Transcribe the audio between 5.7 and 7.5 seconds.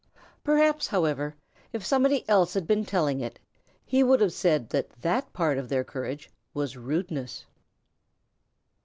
courage was rudeness.